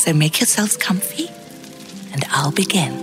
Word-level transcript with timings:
So 0.00 0.14
make 0.14 0.40
yourselves 0.40 0.78
comfy, 0.78 1.28
and 2.14 2.24
I'll 2.30 2.52
begin. 2.52 2.94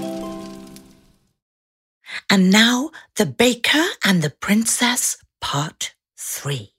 And 2.27 2.49
now, 2.51 2.89
The 3.17 3.27
Baker 3.27 3.85
and 4.03 4.23
the 4.23 4.31
Princess, 4.31 5.15
Part 5.39 5.93
3. 6.17 6.71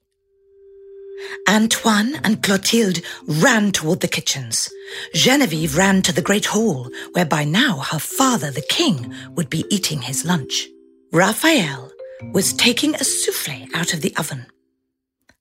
Antoine 1.48 2.16
and 2.24 2.42
Clotilde 2.42 3.00
ran 3.28 3.70
toward 3.70 4.00
the 4.00 4.08
kitchens. 4.08 4.68
Genevieve 5.14 5.76
ran 5.76 6.02
to 6.02 6.12
the 6.12 6.20
great 6.20 6.46
hall, 6.46 6.90
where 7.12 7.24
by 7.24 7.44
now 7.44 7.78
her 7.78 8.00
father, 8.00 8.50
the 8.50 8.66
king, 8.68 9.14
would 9.36 9.48
be 9.48 9.64
eating 9.70 10.02
his 10.02 10.24
lunch. 10.24 10.66
Raphael 11.12 11.92
was 12.32 12.52
taking 12.54 12.96
a 12.96 13.04
souffle 13.04 13.68
out 13.72 13.94
of 13.94 14.00
the 14.00 14.16
oven. 14.16 14.46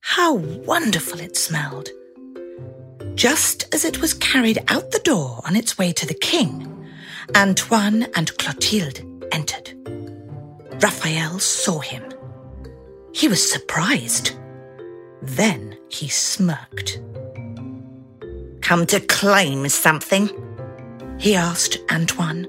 How 0.01 0.35
wonderful 0.35 1.19
it 1.19 1.35
smelled! 1.35 1.89
Just 3.17 3.73
as 3.73 3.83
it 3.83 3.99
was 3.99 4.13
carried 4.13 4.59
out 4.67 4.91
the 4.91 4.99
door 4.99 5.41
on 5.43 5.55
its 5.55 5.75
way 5.75 5.91
to 5.91 6.05
the 6.05 6.13
king, 6.13 6.87
Antoine 7.35 8.03
and 8.15 8.37
Clotilde 8.37 9.01
entered. 9.31 9.73
Raphael 10.83 11.39
saw 11.39 11.79
him. 11.79 12.03
He 13.15 13.27
was 13.27 13.51
surprised. 13.51 14.37
Then 15.23 15.75
he 15.89 16.07
smirked. 16.07 17.01
Come 18.61 18.85
to 18.85 18.99
claim 18.99 19.67
something? 19.67 20.29
He 21.19 21.33
asked 21.33 21.79
Antoine. 21.91 22.45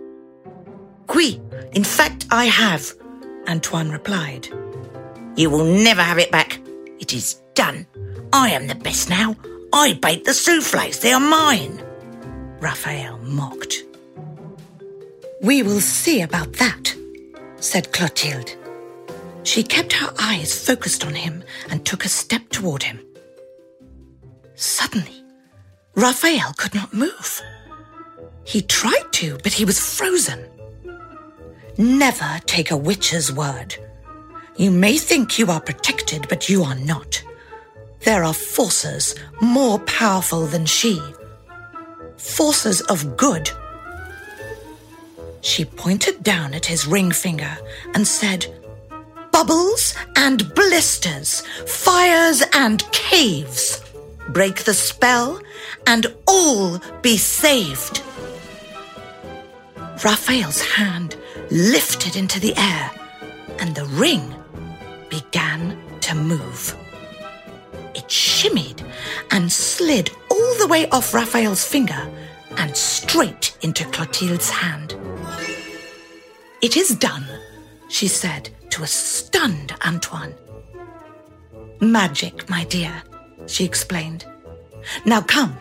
Oui, 1.15 1.41
in 1.73 1.83
fact, 1.83 2.27
I 2.31 2.45
have, 2.45 2.93
Antoine 3.49 3.91
replied. 3.91 4.49
You 5.35 5.49
will 5.49 5.65
never 5.65 6.03
have 6.03 6.19
it 6.19 6.31
back. 6.31 6.61
It 7.01 7.15
is 7.15 7.41
done. 7.55 7.87
I 8.35 8.51
am 8.51 8.67
the 8.67 8.75
best 8.75 9.09
now. 9.09 9.35
I 9.73 9.95
baked 9.95 10.25
the 10.25 10.35
souffles. 10.35 11.01
They 11.01 11.13
are 11.13 11.21
mine. 11.21 11.83
Raphael 12.61 13.19
mocked. 13.19 13.85
We 15.43 15.63
will 15.63 15.81
see 15.81 16.23
about 16.23 16.55
that, 16.55 16.95
said 17.57 17.93
Clotilde. 17.93 18.55
She 19.45 19.63
kept 19.63 19.93
her 19.93 20.13
eyes 20.19 20.67
focused 20.67 21.07
on 21.07 21.15
him 21.15 21.45
and 21.71 21.85
took 21.85 22.05
a 22.05 22.09
step 22.09 22.49
toward 22.51 22.83
him. 22.83 23.01
Suddenly, 24.57 25.23
Raphael 25.95 26.53
could 26.57 26.75
not 26.75 26.93
move. 26.93 27.41
He 28.45 28.63
tried 28.63 29.13
to, 29.13 29.39
but 29.43 29.53
he 29.53 29.65
was 29.65 29.79
frozen. 29.79 30.45
Never 31.77 32.41
take 32.47 32.71
a 32.71 32.77
witch's 32.77 33.33
word. 33.33 33.77
You 34.57 34.73
may 34.73 34.99
think 34.99 35.39
you 35.39 35.51
are 35.51 35.61
protected, 35.61 36.27
but 36.29 36.49
you 36.49 36.65
are 36.65 36.75
not. 36.75 37.23
There 38.01 38.25
are 38.25 38.35
forces 38.35 39.15
more 39.41 39.79
powerful 39.81 40.47
than 40.47 40.67
she. 40.67 41.01
Forces 42.17 42.81
of 42.83 43.17
good. 43.17 43.51
She 45.41 45.65
pointed 45.65 46.23
down 46.23 46.55
at 46.55 46.67
his 46.67 46.87
ring 46.87 47.11
finger 47.11 47.57
and 47.95 48.07
said, 48.07 48.47
Bubbles 49.33 49.95
and 50.17 50.53
blisters, 50.55 51.43
fires 51.67 52.43
and 52.53 52.83
caves. 52.93 53.83
Break 54.31 54.65
the 54.65 54.75
spell 54.75 55.41
and 55.87 56.07
all 56.27 56.81
be 57.03 57.17
saved. 57.17 58.03
Raphael's 60.05 60.61
hand 60.61 61.17
lifted 61.51 62.17
into 62.17 62.39
the 62.41 62.55
air 62.57 62.91
and 63.59 63.75
the 63.75 63.87
ring 63.87 64.35
began 65.09 65.79
to 66.01 66.15
move. 66.15 66.77
It 67.99 68.07
shimmied 68.07 68.89
and 69.33 69.51
slid 69.51 70.13
all 70.31 70.55
the 70.59 70.69
way 70.69 70.89
off 70.91 71.13
Raphael's 71.13 71.65
finger 71.65 72.09
and 72.57 72.77
straight 72.77 73.59
into 73.63 73.85
Clotilde's 73.87 74.49
hand. 74.49 74.95
It 76.63 76.77
is 76.77 76.95
done, 76.95 77.27
she 77.89 78.07
said 78.07 78.51
to 78.71 78.85
a 78.85 78.87
stunned 78.87 79.75
Antoine. 79.85 80.33
Magic, 81.81 82.49
my 82.49 82.63
dear, 82.67 83.03
she 83.49 83.65
explained. 83.65 84.25
Now 85.05 85.21
come, 85.21 85.59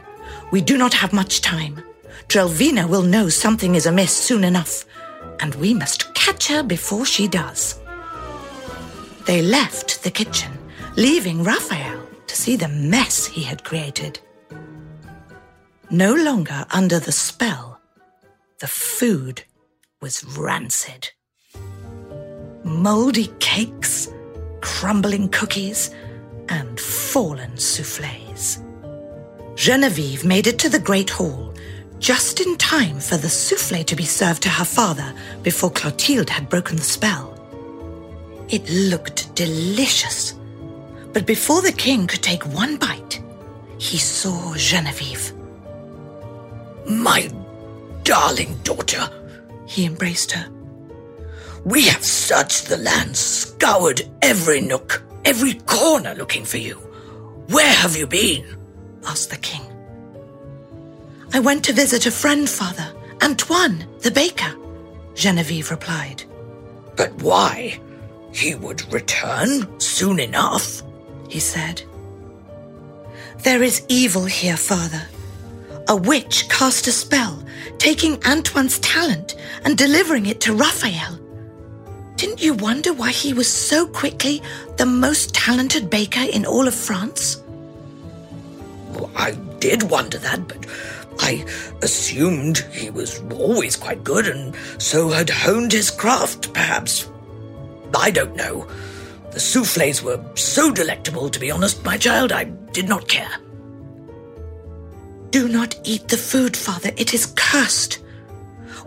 we 0.51 0.61
do 0.61 0.77
not 0.77 0.93
have 0.93 1.13
much 1.13 1.41
time. 1.41 1.83
Drelvina 2.27 2.87
will 2.87 3.01
know 3.01 3.29
something 3.29 3.73
is 3.73 3.87
amiss 3.87 4.15
soon 4.15 4.43
enough, 4.43 4.85
and 5.39 5.55
we 5.55 5.73
must 5.73 6.13
catch 6.13 6.49
her 6.49 6.61
before 6.61 7.03
she 7.03 7.27
does. 7.27 7.79
They 9.25 9.41
left 9.41 10.03
the 10.03 10.11
kitchen, 10.11 10.51
leaving 10.95 11.43
Raphael 11.43 12.06
to 12.27 12.35
see 12.35 12.55
the 12.55 12.67
mess 12.67 13.25
he 13.25 13.43
had 13.43 13.63
created. 13.63 14.19
No 15.89 16.13
longer 16.13 16.65
under 16.71 16.99
the 16.99 17.11
spell, 17.11 17.79
the 18.59 18.67
food 18.67 19.43
was 20.01 20.23
rancid. 20.38 21.09
Moldy 22.63 23.31
cakes, 23.39 24.09
crumbling 24.61 25.29
cookies, 25.29 25.91
and 26.49 26.79
fallen 26.79 27.57
souffles. 27.57 28.61
Genevieve 29.55 30.23
made 30.23 30.47
it 30.47 30.59
to 30.59 30.69
the 30.69 30.79
Great 30.79 31.09
Hall 31.09 31.53
just 31.99 32.39
in 32.41 32.57
time 32.57 32.99
for 32.99 33.17
the 33.17 33.29
souffle 33.29 33.83
to 33.83 33.95
be 33.95 34.05
served 34.05 34.44
to 34.44 34.49
her 34.49 34.65
father 34.65 35.13
before 35.41 35.71
Clotilde 35.71 36.29
had 36.29 36.49
broken 36.49 36.75
the 36.75 36.83
spell. 36.83 37.33
It 38.49 38.69
looked 38.69 39.33
delicious, 39.35 40.33
but 41.17 41.25
before 41.25 41.63
the 41.63 41.72
king 41.72 42.05
could 42.05 42.22
take 42.22 42.45
one 42.53 42.78
bite, 42.78 43.23
he 43.79 43.97
saw 43.97 44.53
Genevieve. 44.53 45.33
My 46.88 47.28
darling 48.03 48.55
daughter, 48.63 49.09
he 49.66 49.88
embraced 49.88 50.31
her. 50.33 50.47
We 51.66 51.88
have 51.88 52.03
searched 52.03 52.67
the 52.67 52.77
land, 52.77 53.17
scoured 53.17 54.03
every 54.22 54.61
nook, 54.61 55.01
every 55.25 55.56
corner 55.66 56.13
looking 56.13 56.45
for 56.45 56.59
you. 56.59 56.75
Where 57.47 57.73
have 57.73 57.97
you 57.97 58.06
been? 58.06 58.45
asked 59.03 59.31
the 59.31 59.38
king. 59.38 59.63
I 61.33 61.39
went 61.39 61.63
to 61.66 61.73
visit 61.73 62.06
a 62.06 62.11
friend, 62.11 62.47
father, 62.47 62.94
Antoine, 63.23 63.88
the 64.01 64.11
baker, 64.11 64.53
Genevieve 65.16 65.72
replied. 65.72 66.25
But 66.95 67.11
why? 67.23 67.79
He 68.31 68.53
would 68.53 68.94
return 68.94 69.79
soon 69.79 70.19
enough, 70.19 70.83
he 71.29 71.39
said. 71.39 71.81
There 73.43 73.63
is 73.63 73.83
evil 73.88 74.25
here, 74.25 74.57
father. 74.57 75.01
A 75.88 75.95
witch 75.95 76.49
cast 76.49 76.88
a 76.88 76.91
spell, 76.91 77.43
taking 77.77 78.21
Antoine's 78.25 78.79
talent 78.79 79.35
and 79.63 79.77
delivering 79.77 80.25
it 80.25 80.41
to 80.41 80.53
Raphael. 80.53 81.19
Didn't 82.17 82.41
you 82.41 82.55
wonder 82.55 82.93
why 82.93 83.11
he 83.11 83.33
was 83.33 83.47
so 83.47 83.85
quickly 83.85 84.41
the 84.77 84.85
most 84.85 85.35
talented 85.35 85.89
baker 85.89 86.25
in 86.33 86.45
all 86.45 86.67
of 86.67 86.73
France? 86.73 87.41
Well, 88.89 89.11
I 89.15 89.31
did 89.59 89.83
wonder 89.83 90.17
that, 90.17 90.47
but 90.47 90.65
I 91.19 91.45
assumed 91.81 92.57
he 92.74 92.89
was 92.89 93.21
always 93.31 93.75
quite 93.75 94.03
good 94.03 94.27
and 94.27 94.56
so 94.79 95.09
had 95.09 95.29
honed 95.29 95.71
his 95.71 95.91
craft, 95.91 96.53
perhaps. 96.53 97.07
I 97.95 98.12
don't 98.12 98.35
know. 98.35 98.68
The 99.38 99.42
souffles 99.42 100.01
were 100.01 100.19
so 100.34 100.72
delectable, 100.72 101.30
to 101.30 101.39
be 101.39 101.51
honest, 101.51 101.86
my 101.86 101.95
child, 101.95 102.31
I 102.31 102.45
did 102.45 102.89
not 102.89 103.07
care. 103.07 103.30
Do 105.30 105.48
not 105.48 105.80
eat 105.84 106.07
the 106.07 106.18
food, 106.18 106.57
father. 106.57 106.89
It 106.98 107.13
is 107.13 107.34
cursed. 107.36 108.00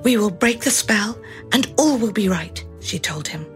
We 0.03 0.17
will 0.17 0.33
break 0.33 0.63
the 0.63 0.73
spell 0.73 1.17
and 1.53 1.73
all 1.79 1.97
will 1.99 2.11
be 2.11 2.29
right, 2.29 2.65
she 2.81 2.99
told 2.99 3.29
him. 3.29 3.47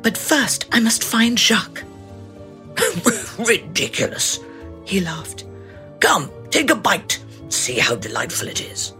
But 0.00 0.16
first, 0.16 0.64
I 0.72 0.80
must 0.80 1.04
find 1.04 1.38
Jacques. 1.38 1.84
Ridiculous, 3.38 4.40
he 4.86 5.00
laughed. 5.00 5.44
Come, 6.00 6.30
take 6.48 6.70
a 6.70 6.76
bite. 6.76 7.22
See 7.50 7.78
how 7.78 7.94
delightful 7.94 8.48
it 8.48 8.62
is. 8.62 8.94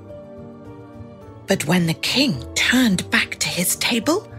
But 1.47 1.65
when 1.65 1.87
the 1.87 1.95
king 1.95 2.45
turned 2.55 3.11
back 3.11 3.37
to 3.37 3.49
his 3.49 3.77
table, 3.77 4.31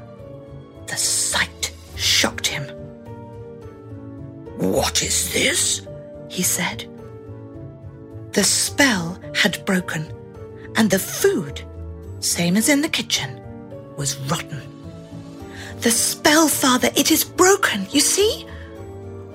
the 0.85 0.95
sight 0.95 1.56
shocked 1.97 2.47
him. 2.47 2.63
What 4.57 5.03
is 5.03 5.33
this? 5.33 5.81
he 6.29 6.43
said. 6.43 6.85
The 8.33 8.43
spell 8.43 9.19
had 9.33 9.65
broken, 9.65 10.05
and 10.75 10.89
the 10.89 10.99
food, 10.99 11.63
same 12.19 12.55
as 12.55 12.69
in 12.69 12.81
the 12.81 12.89
kitchen, 12.89 13.41
was 13.97 14.17
rotten. 14.29 14.61
The 15.81 15.91
spell, 15.91 16.47
Father, 16.47 16.89
it 16.95 17.11
is 17.11 17.23
broken, 17.23 17.87
you 17.91 17.99
see? 17.99 18.47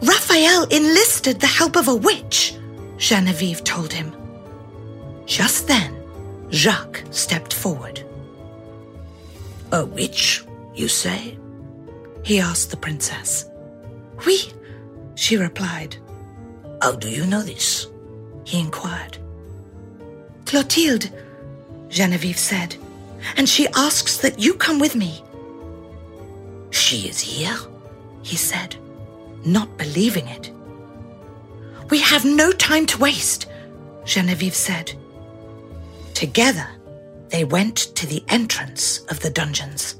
Raphael 0.03 0.65
enlisted 0.65 1.41
the 1.41 1.47
help 1.47 1.76
of 1.76 1.88
a 1.88 1.94
witch, 1.94 2.55
Genevieve 2.99 3.65
told 3.65 3.93
him. 3.93 4.12
Just 5.26 5.69
then, 5.69 5.97
Jacques 6.50 7.03
stepped 7.11 7.55
forward. 7.55 8.03
A 9.73 9.85
witch, 9.85 10.44
you 10.75 10.88
say? 10.88 11.38
He 12.22 12.38
asked 12.38 12.70
the 12.70 12.76
princess. 12.76 13.46
Oui, 14.26 14.52
she 15.14 15.36
replied. 15.36 15.96
How 16.80 16.92
do 16.92 17.08
you 17.08 17.26
know 17.26 17.42
this? 17.42 17.88
He 18.44 18.60
inquired. 18.60 19.19
Clotilde, 20.46 21.10
Genevieve 21.88 22.38
said, 22.38 22.76
and 23.36 23.48
she 23.48 23.69
asks 23.74 24.19
that 24.19 24.38
you 24.40 24.54
come 24.54 24.78
with 24.78 24.94
me. 24.94 25.22
She 26.70 27.08
is 27.08 27.20
here? 27.20 27.56
He 28.22 28.36
said, 28.36 28.76
not 29.44 29.76
believing 29.78 30.28
it. 30.28 30.50
We 31.90 32.00
have 32.00 32.24
no 32.24 32.52
time 32.52 32.86
to 32.86 32.98
waste, 32.98 33.46
Genevieve 34.04 34.54
said. 34.54 34.92
Together, 36.14 36.66
they 37.28 37.44
went 37.44 37.76
to 37.96 38.06
the 38.06 38.24
entrance 38.28 39.00
of 39.08 39.20
the 39.20 39.30
dungeons. 39.30 39.96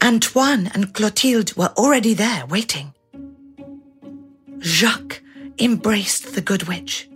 Antoine 0.00 0.70
and 0.74 0.92
Clotilde 0.94 1.56
were 1.56 1.72
already 1.76 2.14
there 2.14 2.46
waiting. 2.46 2.94
Jacques 4.60 5.22
embraced 5.58 6.34
the 6.34 6.40
good 6.40 6.64
witch. 6.64 7.08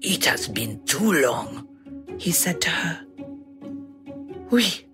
It 0.00 0.26
has 0.26 0.46
been 0.46 0.84
too 0.84 1.12
long, 1.12 1.66
he 2.18 2.30
said 2.32 2.60
to 2.62 2.70
her. 2.70 3.00
Oui, 4.50 4.86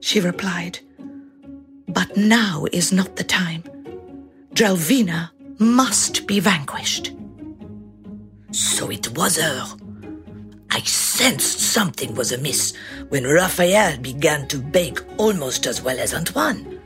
she 0.00 0.20
replied. 0.20 0.78
But 1.88 2.16
now 2.16 2.66
is 2.72 2.92
not 2.92 3.16
the 3.16 3.24
time. 3.24 3.62
Drelvina 4.54 5.30
must 5.58 6.26
be 6.26 6.40
vanquished. 6.40 7.12
So 8.50 8.90
it 8.90 9.16
was 9.16 9.36
her. 9.36 9.64
I 10.70 10.80
sensed 10.80 11.60
something 11.60 12.14
was 12.14 12.32
amiss 12.32 12.74
when 13.08 13.24
Raphael 13.24 13.98
began 13.98 14.46
to 14.48 14.58
bake 14.58 14.98
almost 15.18 15.66
as 15.66 15.82
well 15.82 15.98
as 15.98 16.14
Antoine. 16.14 16.80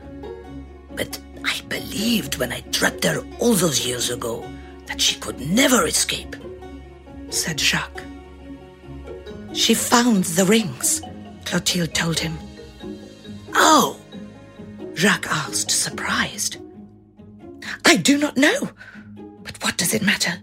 But 0.95 1.19
I 1.43 1.61
believed 1.67 2.37
when 2.37 2.51
I 2.51 2.61
trapped 2.71 3.03
her 3.05 3.23
all 3.39 3.53
those 3.53 3.85
years 3.85 4.09
ago 4.09 4.45
that 4.85 5.01
she 5.01 5.19
could 5.19 5.39
never 5.39 5.85
escape, 5.85 6.35
said 7.29 7.59
Jacques. 7.59 8.03
She 9.53 9.73
found 9.73 10.23
the 10.25 10.45
rings, 10.45 11.01
Clotilde 11.45 11.93
told 11.93 12.19
him. 12.19 12.37
Oh, 13.53 13.99
Jacques 14.93 15.27
asked, 15.29 15.71
surprised. 15.71 16.57
I 17.85 17.97
do 17.97 18.17
not 18.17 18.37
know. 18.37 18.69
But 19.43 19.61
what 19.63 19.77
does 19.77 19.93
it 19.93 20.01
matter? 20.03 20.33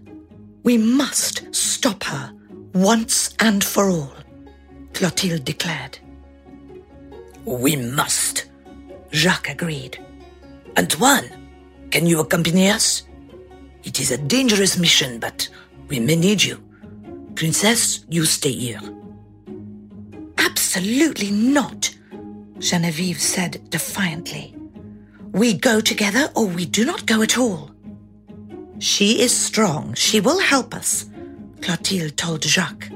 We 0.63 0.77
must 0.77 1.55
stop 1.55 2.03
her 2.03 2.33
once 2.73 3.33
and 3.39 3.63
for 3.63 3.89
all, 3.89 4.13
Clotilde 4.93 5.45
declared. 5.45 5.99
We 7.45 7.75
must, 7.75 8.45
Jacques 9.11 9.49
agreed. 9.49 9.97
Antoine, 10.77 11.29
can 11.91 12.05
you 12.05 12.19
accompany 12.19 12.69
us? 12.69 13.03
It 13.83 13.99
is 13.99 14.11
a 14.11 14.17
dangerous 14.17 14.77
mission, 14.77 15.19
but 15.19 15.49
we 15.87 15.99
may 15.99 16.15
need 16.15 16.43
you. 16.43 16.63
Princess, 17.35 18.05
you 18.09 18.25
stay 18.25 18.51
here. 18.51 18.81
Absolutely 20.37 21.31
not, 21.31 21.89
Genevieve 22.59 23.21
said 23.21 23.69
defiantly. 23.69 24.55
We 25.31 25.53
go 25.53 25.79
together 25.79 26.29
or 26.35 26.45
we 26.45 26.65
do 26.65 26.85
not 26.85 27.05
go 27.05 27.21
at 27.21 27.37
all. 27.37 27.71
She 28.79 29.21
is 29.21 29.35
strong. 29.35 29.93
She 29.93 30.19
will 30.19 30.39
help 30.39 30.73
us, 30.73 31.08
Clotilde 31.61 32.17
told 32.17 32.43
Jacques. 32.43 32.89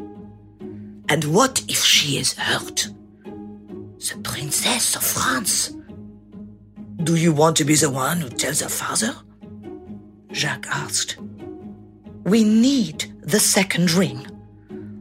And 1.09 1.23
what 1.25 1.61
if 1.67 1.83
she 1.83 2.17
is 2.17 2.33
hurt? 2.33 2.87
The 3.25 4.19
Princess 4.23 4.95
of 4.95 5.03
France. 5.03 5.73
Do 7.03 7.15
you 7.15 7.33
want 7.33 7.57
to 7.57 7.65
be 7.65 7.75
the 7.75 7.89
one 7.89 8.21
who 8.21 8.29
tells 8.29 8.61
her 8.61 8.69
father? 8.69 9.15
Jacques 10.31 10.67
asked. 10.69 11.17
We 12.23 12.43
need 12.43 13.13
the 13.21 13.39
second 13.39 13.91
ring. 13.91 14.25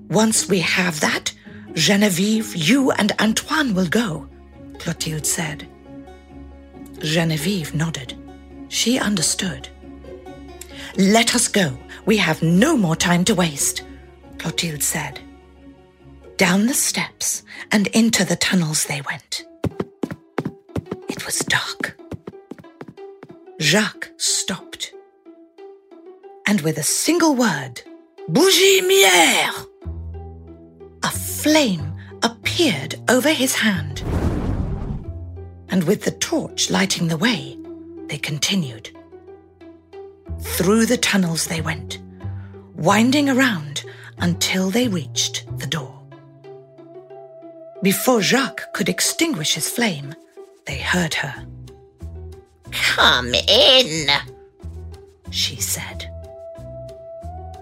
Once 0.08 0.48
we 0.48 0.60
have 0.60 1.00
that, 1.00 1.32
Genevieve, 1.74 2.54
you 2.54 2.90
and 2.92 3.12
Antoine 3.20 3.74
will 3.74 3.88
go, 3.88 4.28
Clotilde 4.78 5.26
said. 5.26 5.66
Genevieve 6.98 7.74
nodded. 7.74 8.14
She 8.68 8.98
understood. 8.98 9.68
Let 10.96 11.34
us 11.34 11.48
go. 11.48 11.76
We 12.04 12.16
have 12.16 12.42
no 12.42 12.76
more 12.76 12.96
time 12.96 13.24
to 13.24 13.34
waste, 13.34 13.82
Clotilde 14.38 14.82
said. 14.82 15.20
Down 16.36 16.66
the 16.66 16.74
steps 16.74 17.44
and 17.70 17.86
into 17.88 18.24
the 18.24 18.36
tunnels 18.36 18.86
they 18.86 19.00
went. 19.02 19.44
It 21.08 21.24
was 21.24 21.38
dark. 21.40 21.96
Jacques 23.60 24.10
stopped. 24.16 24.92
And 26.46 26.60
with 26.62 26.78
a 26.78 26.82
single 26.82 27.36
word, 27.36 27.82
Bougie 28.28 28.82
mière! 28.82 29.66
A 31.04 31.10
flame 31.10 31.92
appeared 32.22 32.96
over 33.08 33.30
his 33.30 33.54
hand. 33.54 34.00
And 35.68 35.84
with 35.84 36.02
the 36.02 36.10
torch 36.10 36.70
lighting 36.70 37.08
the 37.08 37.16
way, 37.16 37.56
they 38.08 38.18
continued. 38.18 38.90
Through 40.42 40.86
the 40.86 40.96
tunnels 40.96 41.46
they 41.46 41.60
went, 41.60 41.98
winding 42.74 43.28
around 43.30 43.84
until 44.18 44.70
they 44.70 44.88
reached 44.88 45.44
the 45.58 45.66
door. 45.66 45.98
Before 47.82 48.22
Jacques 48.22 48.72
could 48.74 48.88
extinguish 48.88 49.54
his 49.54 49.68
flame, 49.68 50.14
they 50.66 50.78
heard 50.78 51.14
her. 51.14 51.46
Come 52.70 53.34
in, 53.34 54.08
she 55.30 55.56
said. 55.56 56.08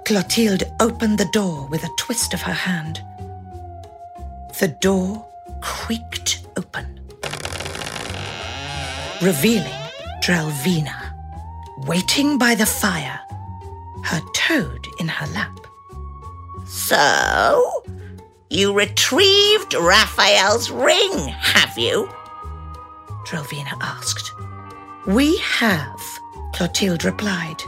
Clotilde 0.05 0.65
opened 0.81 1.19
the 1.19 1.31
door 1.32 1.69
with 1.69 1.85
a 1.85 1.91
twist 1.99 2.35
of 2.35 2.43
her 2.43 2.53
hand. 2.53 3.00
The 4.58 4.77
door 4.81 5.27
creaked 5.63 6.46
open, 6.56 7.01
revealing 9.22 9.72
Drelvina, 10.22 10.99
waiting 11.87 12.39
by 12.39 12.55
the 12.55 12.67
fire, 12.67 13.20
her 14.05 14.20
toad 14.34 14.87
in 14.99 15.08
her 15.08 15.27
lap. 15.32 15.58
So, 16.67 17.82
you 18.49 18.72
retrieved 18.72 19.75
Raphael's 19.75 20.70
ring, 20.70 21.29
have 21.29 21.77
you? 21.79 22.08
Drelvina 23.27 23.77
asked. 23.81 24.32
We 25.06 25.39
have, 25.39 26.01
Clotilde 26.53 27.05
replied. 27.05 27.63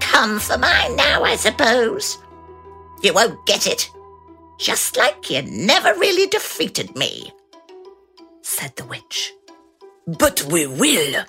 Come 0.00 0.38
for 0.38 0.58
mine 0.58 0.96
now, 0.96 1.22
I 1.22 1.36
suppose. 1.36 2.18
You 3.02 3.14
won't 3.14 3.44
get 3.46 3.66
it. 3.66 3.90
Just 4.58 4.96
like 4.96 5.30
you 5.30 5.42
never 5.42 5.94
really 5.94 6.26
defeated 6.28 6.94
me, 6.96 7.32
said 8.42 8.76
the 8.76 8.84
witch. 8.84 9.32
But 10.06 10.44
we 10.44 10.66
will, 10.66 11.24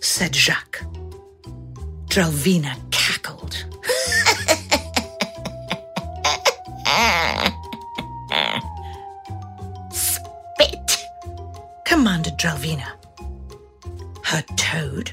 said 0.00 0.34
Jacques. 0.34 0.82
Drelvina 2.16 2.74
cackled. 2.90 3.66
Spit, 9.92 11.04
commanded 11.84 12.38
Drelvina. 12.38 12.86
Her 14.24 14.42
toad 14.56 15.12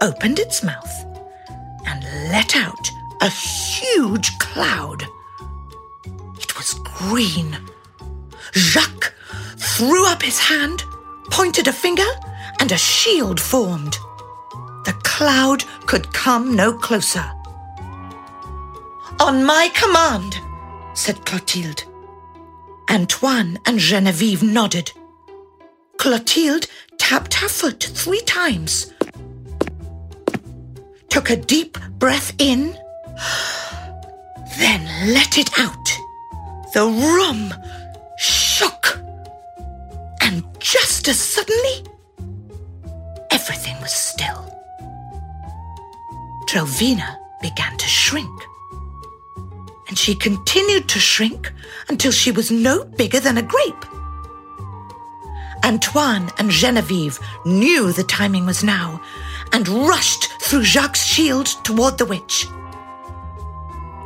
opened 0.00 0.38
its 0.38 0.62
mouth 0.62 1.04
and 1.86 2.04
let 2.30 2.54
out 2.54 2.88
a 3.20 3.28
huge 3.30 4.38
cloud. 4.38 5.02
It 6.38 6.56
was 6.56 6.74
green. 6.84 7.58
Jacques 8.52 9.12
threw 9.56 10.06
up 10.06 10.22
his 10.22 10.38
hand, 10.38 10.84
pointed 11.32 11.66
a 11.66 11.72
finger, 11.72 12.06
and 12.60 12.70
a 12.70 12.78
shield 12.78 13.40
formed. 13.40 13.98
Cloud 15.16 15.62
could 15.86 16.12
come 16.12 16.56
no 16.56 16.72
closer. 16.72 17.24
On 19.20 19.44
my 19.44 19.70
command, 19.72 20.34
said 20.92 21.24
Clotilde. 21.24 21.84
Antoine 22.90 23.60
and 23.64 23.78
Genevieve 23.78 24.42
nodded. 24.42 24.90
Clotilde 25.98 26.66
tapped 26.98 27.34
her 27.34 27.46
foot 27.46 27.80
three 27.80 28.22
times, 28.22 28.92
took 31.10 31.30
a 31.30 31.36
deep 31.36 31.78
breath 32.00 32.34
in, 32.40 32.76
then 34.58 35.12
let 35.14 35.38
it 35.38 35.56
out. 35.60 35.88
the 36.74 36.86
room 36.86 37.54
shook. 38.18 38.98
And 40.20 40.42
just 40.58 41.06
as 41.06 41.20
suddenly, 41.20 41.84
everything 43.30 43.80
was 43.80 43.92
still. 43.94 44.53
Drelvina 46.54 47.18
began 47.42 47.76
to 47.78 47.88
shrink. 47.88 48.46
And 49.88 49.98
she 49.98 50.14
continued 50.14 50.88
to 50.88 51.00
shrink 51.00 51.52
until 51.88 52.12
she 52.12 52.30
was 52.30 52.52
no 52.52 52.84
bigger 52.84 53.18
than 53.18 53.38
a 53.38 53.42
grape. 53.42 53.84
Antoine 55.64 56.30
and 56.38 56.52
Genevieve 56.52 57.18
knew 57.44 57.90
the 57.90 58.04
timing 58.04 58.46
was 58.46 58.62
now 58.62 59.02
and 59.52 59.66
rushed 59.66 60.30
through 60.42 60.62
Jacques' 60.62 60.94
shield 60.94 61.46
toward 61.64 61.98
the 61.98 62.06
witch. 62.06 62.44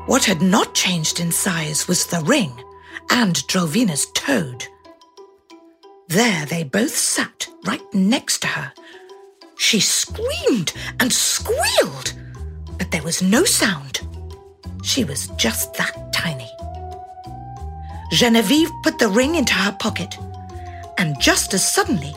What 0.07 0.25
had 0.25 0.41
not 0.41 0.75
changed 0.75 1.21
in 1.21 1.31
size 1.31 1.87
was 1.87 2.07
the 2.07 2.21
ring 2.21 2.53
and 3.11 3.35
Drelvina's 3.47 4.07
toad. 4.15 4.67
There 6.09 6.47
they 6.47 6.65
both 6.65 6.97
sat 6.97 7.47
right 7.67 7.93
next 7.93 8.39
to 8.39 8.49
her. 8.49 8.73
She 9.59 9.81
screamed 9.81 10.73
and 10.99 11.13
squealed, 11.13 12.15
but 12.89 12.93
there 12.93 13.03
was 13.03 13.21
no 13.21 13.45
sound. 13.45 14.01
She 14.83 15.05
was 15.05 15.29
just 15.37 15.75
that 15.75 16.11
tiny. 16.11 16.51
Genevieve 18.11 18.71
put 18.83 18.99
the 18.99 19.09
ring 19.09 19.35
into 19.35 19.53
her 19.53 19.73
pocket 19.73 20.17
and 20.97 21.21
just 21.21 21.53
as 21.53 21.71
suddenly, 21.71 22.15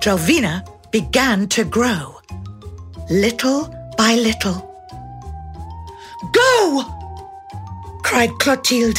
Drelvina 0.00 0.66
began 0.90 1.46
to 1.50 1.62
grow, 1.62 2.20
little 3.08 3.72
by 3.96 4.16
little. 4.16 4.58
Go! 6.32 6.82
cried 8.02 8.30
Clotilde. 8.40 8.98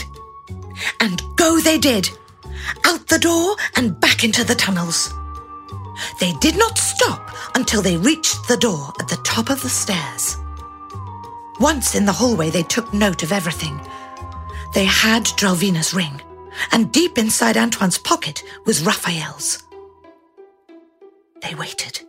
And 1.02 1.22
go 1.36 1.60
they 1.60 1.78
did, 1.78 2.08
out 2.86 3.08
the 3.08 3.20
door 3.20 3.58
and 3.76 4.00
back 4.00 4.24
into 4.24 4.46
the 4.46 4.56
tunnels. 4.56 5.14
They 6.22 6.32
did 6.40 6.58
not 6.58 6.78
stop 6.78 7.36
until 7.56 7.82
they 7.82 7.98
reached 7.98 8.48
the 8.48 8.58
door 8.58 8.94
at 9.02 9.10
the 9.10 9.22
top 9.26 9.50
of 9.50 9.62
the 9.62 9.70
stairs. 9.70 10.38
Once 11.62 11.94
in 11.94 12.06
the 12.06 12.12
hallway, 12.12 12.50
they 12.50 12.64
took 12.64 12.92
note 12.92 13.22
of 13.22 13.32
everything. 13.32 13.80
They 14.74 14.86
had 14.86 15.24
Drelvina's 15.24 15.94
ring 15.94 16.20
and 16.72 16.92
deep 16.92 17.18
inside 17.18 17.58
Antoine's 17.58 17.98
pocket 17.98 18.44
was 18.66 18.82
Raphael's. 18.82 19.64
They 21.42 21.56
waited, 21.56 22.02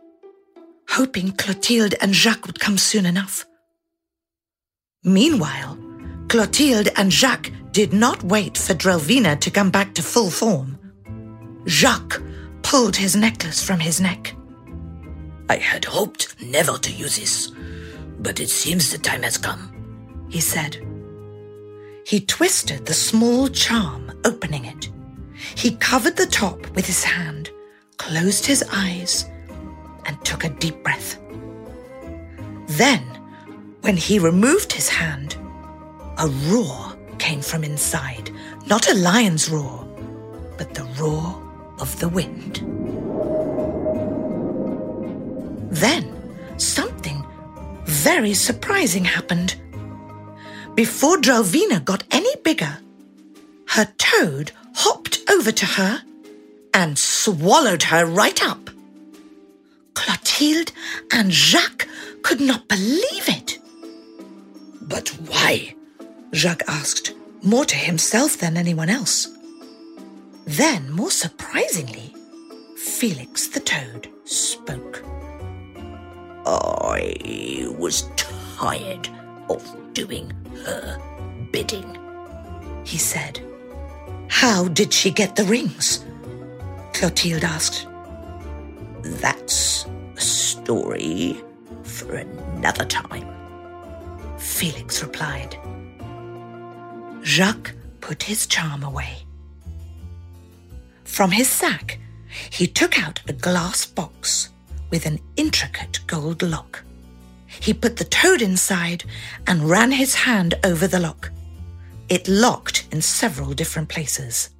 hoping 0.88 1.32
Clotilde 1.32 1.94
and 2.00 2.14
Jacques 2.14 2.46
would 2.46 2.60
come 2.60 2.78
soon 2.78 3.06
enough. 3.06 3.44
Meanwhile, 5.04 5.78
Clotilde 6.28 6.88
and 6.96 7.12
Jacques 7.12 7.50
did 7.72 7.92
not 7.92 8.22
wait 8.22 8.56
for 8.56 8.74
Drelvina 8.74 9.38
to 9.40 9.50
come 9.50 9.70
back 9.70 9.94
to 9.94 10.02
full 10.02 10.30
form. 10.30 10.78
Jacques 11.66 12.22
pulled 12.62 12.96
his 12.96 13.16
necklace 13.16 13.62
from 13.62 13.80
his 13.80 14.00
neck. 14.00 14.34
I 15.48 15.56
had 15.56 15.84
hoped 15.84 16.40
never 16.42 16.78
to 16.78 16.92
use 16.92 17.16
this, 17.16 17.52
but 18.22 18.40
it 18.40 18.48
seems 18.48 18.90
the 18.90 18.98
time 18.98 19.22
has 19.22 19.36
come, 19.36 20.26
he 20.30 20.40
said. 20.40 20.76
He 22.06 22.20
twisted 22.20 22.86
the 22.86 22.94
small 22.94 23.48
charm, 23.48 24.12
opening 24.24 24.64
it. 24.64 24.90
He 25.56 25.76
covered 25.76 26.16
the 26.16 26.26
top 26.26 26.70
with 26.74 26.86
his 26.86 27.04
hand, 27.04 27.50
closed 27.96 28.46
his 28.46 28.64
eyes, 28.72 29.26
and 30.06 30.24
took 30.24 30.44
a 30.44 30.50
deep 30.50 30.82
breath. 30.82 31.18
Then, 32.68 33.02
when 33.82 33.96
he 33.96 34.18
removed 34.18 34.72
his 34.72 34.88
hand, 34.88 35.36
a 36.18 36.28
roar 36.46 36.96
came 37.18 37.40
from 37.40 37.64
inside, 37.64 38.30
not 38.66 38.88
a 38.88 38.94
lion's 38.94 39.48
roar, 39.48 39.84
but 40.58 40.74
the 40.74 40.84
roar 41.00 41.40
of 41.80 41.98
the 42.00 42.08
wind. 42.08 42.58
Then, 45.70 46.04
something 46.58 46.91
very 48.02 48.34
surprising 48.34 49.04
happened. 49.04 49.54
Before 50.74 51.18
Drelvina 51.18 51.84
got 51.84 52.02
any 52.10 52.34
bigger, 52.42 52.78
her 53.68 53.86
toad 53.96 54.50
hopped 54.74 55.20
over 55.30 55.52
to 55.52 55.66
her 55.66 56.02
and 56.74 56.98
swallowed 56.98 57.84
her 57.84 58.04
right 58.04 58.42
up. 58.42 58.70
Clotilde 59.94 60.72
and 61.12 61.30
Jacques 61.32 61.86
could 62.22 62.40
not 62.40 62.66
believe 62.66 63.28
it. 63.28 63.60
But 64.80 65.10
why? 65.28 65.76
Jacques 66.32 66.64
asked, 66.66 67.14
more 67.44 67.64
to 67.66 67.76
himself 67.76 68.36
than 68.36 68.56
anyone 68.56 68.90
else. 68.90 69.28
Then, 70.44 70.90
more 70.90 71.12
surprisingly, 71.12 72.12
Felix 72.76 73.46
the 73.46 73.60
toad 73.60 74.08
spoke. 74.24 75.04
I 76.46 77.66
was 77.78 78.02
tired 78.16 79.08
of 79.48 79.62
doing 79.92 80.32
her 80.64 80.98
bidding, 81.52 81.98
he 82.84 82.98
said. 82.98 83.40
How 84.28 84.68
did 84.68 84.92
she 84.92 85.10
get 85.10 85.36
the 85.36 85.44
rings? 85.44 86.04
Clotilde 86.94 87.44
asked. 87.44 87.86
That's 89.02 89.86
a 90.16 90.20
story 90.20 91.40
for 91.82 92.14
another 92.14 92.84
time, 92.84 93.28
Felix 94.38 95.02
replied. 95.02 95.56
Jacques 97.22 97.74
put 98.00 98.22
his 98.22 98.46
charm 98.46 98.82
away. 98.82 99.18
From 101.04 101.30
his 101.30 101.48
sack, 101.48 101.98
he 102.50 102.66
took 102.66 102.98
out 102.98 103.20
a 103.28 103.32
glass 103.32 103.84
box 103.86 104.51
with 104.92 105.06
an 105.06 105.18
intricate 105.36 105.98
gold 106.06 106.42
lock. 106.42 106.84
He 107.46 107.74
put 107.74 107.96
the 107.96 108.04
toad 108.04 108.42
inside 108.42 109.04
and 109.48 109.68
ran 109.68 109.90
his 109.90 110.14
hand 110.14 110.54
over 110.62 110.86
the 110.86 111.00
lock. 111.00 111.32
It 112.08 112.28
locked 112.28 112.86
in 112.92 113.02
several 113.02 113.54
different 113.54 113.88
places. 113.88 114.50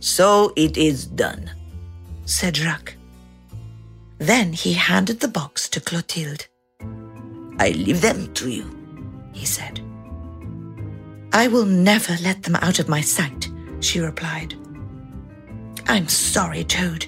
So 0.00 0.52
it 0.56 0.76
is 0.76 1.06
done, 1.06 1.50
said 2.24 2.56
Jacques. 2.56 2.94
Then 4.18 4.52
he 4.52 4.72
handed 4.72 5.20
the 5.20 5.28
box 5.28 5.68
to 5.68 5.80
Clotilde. 5.80 6.46
I 7.60 7.70
leave 7.70 8.00
them 8.00 8.32
to 8.34 8.48
you, 8.48 8.64
he 9.32 9.44
said. 9.44 9.80
I 11.32 11.48
will 11.48 11.66
never 11.66 12.16
let 12.22 12.42
them 12.42 12.56
out 12.56 12.78
of 12.78 12.88
my 12.88 13.02
sight, 13.02 13.48
she 13.80 14.00
replied. 14.00 14.54
I'm 15.86 16.08
sorry, 16.08 16.64
Toad. 16.64 17.06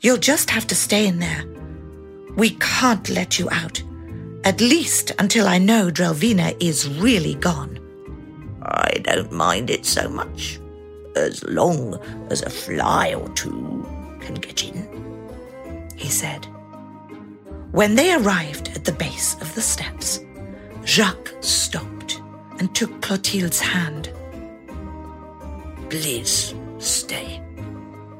You'll 0.00 0.18
just 0.18 0.50
have 0.50 0.66
to 0.68 0.76
stay 0.76 1.06
in 1.08 1.18
there. 1.18 1.44
We 2.36 2.50
can't 2.60 3.08
let 3.10 3.38
you 3.38 3.48
out. 3.50 3.82
At 4.44 4.60
least 4.60 5.12
until 5.18 5.48
I 5.48 5.58
know 5.58 5.90
Drelvina 5.90 6.56
is 6.60 6.88
really 6.88 7.34
gone. 7.34 7.80
I 8.62 8.98
don't 9.02 9.32
mind 9.32 9.70
it 9.70 9.84
so 9.84 10.08
much, 10.08 10.60
as 11.16 11.42
long 11.44 11.98
as 12.30 12.42
a 12.42 12.50
fly 12.50 13.14
or 13.14 13.28
two 13.30 13.84
can 14.20 14.34
get 14.34 14.62
in, 14.62 15.88
he 15.96 16.08
said. 16.08 16.46
When 17.72 17.96
they 17.96 18.14
arrived 18.14 18.68
at 18.76 18.84
the 18.84 18.92
base 18.92 19.34
of 19.40 19.52
the 19.56 19.60
steps, 19.60 20.20
Jacques 20.84 21.34
stopped 21.40 22.22
and 22.60 22.72
took 22.74 23.00
Clotilde's 23.00 23.60
hand. 23.60 24.12
Please 25.90 26.54
stay. 26.78 27.42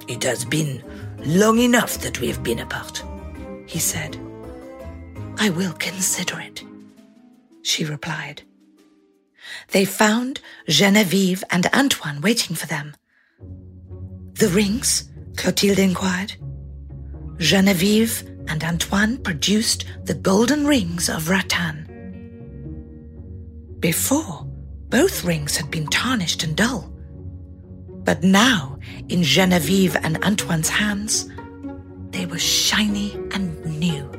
It 0.09 0.25
has 0.25 0.45
been 0.45 0.83
long 1.19 1.59
enough 1.59 1.99
that 1.99 2.21
we 2.21 2.29
have 2.29 2.43
been 2.43 2.59
apart, 2.59 3.03
he 3.67 3.79
said. 3.79 4.17
I 5.39 5.51
will 5.51 5.73
consider 5.73 6.41
it, 6.41 6.65
she 7.63 7.85
replied. 7.85 8.43
They 9.69 9.85
found 9.85 10.41
Genevieve 10.69 11.45
and 11.51 11.67
Antoine 11.67 12.21
waiting 12.21 12.57
for 12.57 12.67
them. 12.67 12.95
The 14.35 14.49
rings? 14.49 15.09
Clotilde 15.37 15.79
inquired. 15.79 16.35
Genevieve 17.39 18.23
and 18.49 18.65
Antoine 18.65 19.19
produced 19.19 19.85
the 20.05 20.15
golden 20.15 20.67
rings 20.67 21.09
of 21.09 21.29
Rattan. 21.29 21.85
Before, 23.79 24.45
both 24.89 25.23
rings 25.25 25.57
had 25.57 25.71
been 25.71 25.87
tarnished 25.87 26.43
and 26.43 26.57
dull. 26.57 26.93
But 28.09 28.23
now, 28.23 28.79
in 29.11 29.23
Genevieve 29.23 29.95
and 29.95 30.25
Antoine's 30.25 30.71
hands, 30.71 31.29
they 32.09 32.25
were 32.25 32.39
shiny 32.39 33.13
and 33.33 33.63
new. 33.79 34.11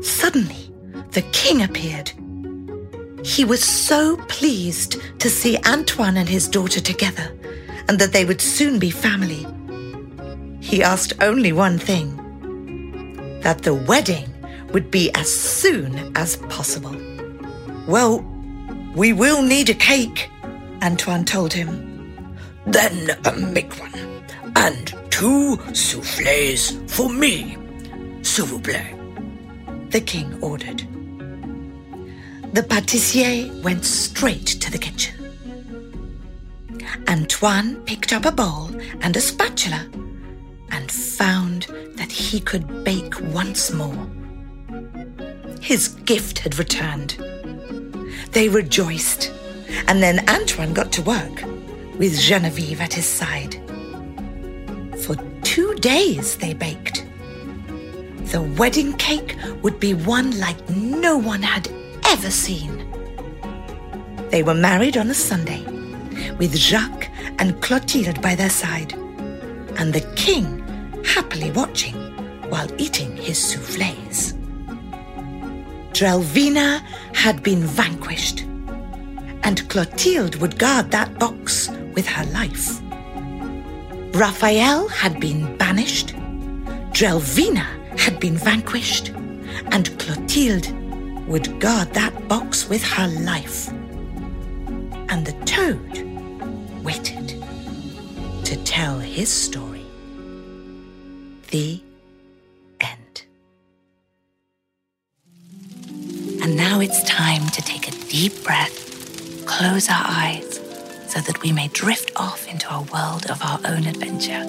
Suddenly, 0.00 0.72
the 1.10 1.20
king 1.32 1.62
appeared. 1.62 2.10
He 3.22 3.44
was 3.44 3.62
so 3.62 4.16
pleased 4.28 4.96
to 5.18 5.28
see 5.28 5.58
Antoine 5.66 6.16
and 6.16 6.26
his 6.26 6.48
daughter 6.48 6.80
together 6.80 7.36
and 7.88 7.98
that 7.98 8.14
they 8.14 8.24
would 8.24 8.40
soon 8.40 8.78
be 8.78 8.90
family. 8.90 9.46
He 10.60 10.82
asked 10.82 11.12
only 11.20 11.52
one 11.52 11.76
thing 11.76 12.16
that 13.42 13.64
the 13.64 13.74
wedding 13.74 14.32
would 14.72 14.90
be 14.90 15.12
as 15.14 15.30
soon 15.30 16.10
as 16.16 16.36
possible. 16.48 16.96
Well, 17.86 18.24
we 18.94 19.12
will 19.12 19.42
need 19.42 19.68
a 19.68 19.74
cake, 19.74 20.30
Antoine 20.82 21.26
told 21.26 21.52
him. 21.52 21.87
Then 22.70 23.16
a 23.24 23.32
one. 23.32 24.22
And 24.54 24.94
two 25.10 25.58
souffles 25.72 26.72
for 26.86 27.08
me. 27.08 27.56
S'il 28.22 28.44
vous 28.44 28.60
plaît. 28.60 28.94
The 29.90 30.02
king 30.02 30.38
ordered. 30.42 30.80
The 32.52 32.62
pâtissier 32.62 33.62
went 33.62 33.86
straight 33.86 34.46
to 34.46 34.70
the 34.70 34.76
kitchen. 34.76 35.14
Antoine 37.08 37.76
picked 37.86 38.12
up 38.12 38.26
a 38.26 38.32
bowl 38.32 38.68
and 39.00 39.16
a 39.16 39.20
spatula 39.20 39.88
and 40.70 40.90
found 40.90 41.68
that 41.96 42.12
he 42.12 42.38
could 42.38 42.84
bake 42.84 43.18
once 43.32 43.72
more. 43.72 44.06
His 45.62 45.88
gift 46.04 46.40
had 46.40 46.58
returned. 46.58 47.16
They 48.32 48.50
rejoiced, 48.50 49.32
and 49.86 50.02
then 50.02 50.28
Antoine 50.28 50.74
got 50.74 50.92
to 50.92 51.02
work 51.02 51.44
with 51.98 52.18
Genevieve 52.18 52.80
at 52.80 52.94
his 52.94 53.06
side. 53.06 53.54
For 55.04 55.16
two 55.42 55.74
days 55.74 56.36
they 56.36 56.54
baked. 56.54 57.04
The 58.32 58.42
wedding 58.56 58.92
cake 58.94 59.36
would 59.62 59.80
be 59.80 59.94
one 59.94 60.38
like 60.38 60.68
no 60.70 61.16
one 61.16 61.42
had 61.42 61.68
ever 62.06 62.30
seen. 62.30 62.84
They 64.30 64.42
were 64.42 64.54
married 64.54 64.96
on 64.96 65.10
a 65.10 65.14
Sunday, 65.14 65.64
with 66.38 66.54
Jacques 66.56 67.08
and 67.38 67.60
Clotilde 67.62 68.20
by 68.20 68.34
their 68.34 68.50
side, 68.50 68.92
and 69.78 69.92
the 69.92 70.06
king 70.14 70.62
happily 71.04 71.50
watching 71.50 71.96
while 72.50 72.68
eating 72.80 73.16
his 73.16 73.42
souffles. 73.42 74.34
Drelvina 75.92 76.80
had 77.14 77.42
been 77.42 77.62
vanquished, 77.62 78.40
and 79.42 79.68
Clotilde 79.68 80.36
would 80.36 80.58
guard 80.58 80.90
that 80.90 81.18
box 81.18 81.70
with 81.98 82.06
her 82.06 82.26
life. 82.26 82.80
Raphael 84.14 84.86
had 84.86 85.18
been 85.18 85.56
banished, 85.56 86.14
Drelvina 86.92 87.66
had 87.98 88.20
been 88.20 88.36
vanquished, 88.36 89.08
and 89.72 89.98
Clotilde 89.98 90.68
would 91.26 91.58
guard 91.58 91.92
that 91.94 92.14
box 92.28 92.68
with 92.68 92.84
her 92.84 93.08
life. 93.08 93.66
And 95.10 95.26
the 95.26 95.36
toad 95.44 95.92
waited 96.84 97.28
to 98.44 98.54
tell 98.62 99.00
his 99.00 99.28
story. 99.28 99.86
The 101.50 101.82
end. 102.80 103.24
And 106.42 106.56
now 106.56 106.78
it's 106.78 107.02
time 107.02 107.44
to 107.48 107.60
take 107.60 107.88
a 107.88 107.94
deep 108.08 108.44
breath, 108.44 108.76
close 109.46 109.88
our 109.90 110.04
eyes, 110.06 110.60
so 111.08 111.20
that 111.20 111.40
we 111.42 111.52
may 111.52 111.68
drift 111.68 112.12
off 112.16 112.46
into 112.46 112.68
a 112.72 112.82
world 112.82 113.30
of 113.30 113.42
our 113.42 113.58
own 113.64 113.86
adventure. 113.86 114.44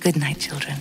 Good 0.00 0.16
night, 0.16 0.38
children. 0.38 0.76